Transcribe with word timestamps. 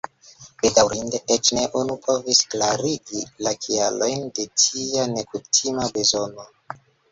Bedaŭrinde 0.61 1.19
eĉ 1.35 1.51
ne 1.57 1.65
unu 1.81 1.97
povis 2.07 2.39
klarigi 2.55 3.23
la 3.49 3.55
kialojn 3.67 4.27
de 4.41 4.49
tia 4.65 5.07
nekutima 5.15 5.89
bezono. 6.01 6.51